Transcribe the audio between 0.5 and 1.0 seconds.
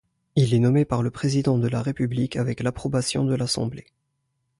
est nommé